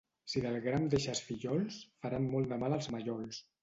Si 0.33 0.41
del 0.45 0.57
gram 0.63 0.87
deixes 0.95 1.23
fillols 1.29 1.79
faran 2.07 2.29
molt 2.37 2.61
mal 2.67 2.81
als 2.83 2.95
mallols. 2.99 3.49